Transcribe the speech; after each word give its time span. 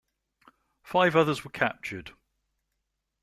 Five 0.81 1.15
others 1.15 1.43
were 1.43 1.51
captured. 1.51 2.13